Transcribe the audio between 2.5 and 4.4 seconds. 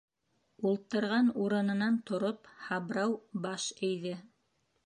Һабрау баш эйҙе.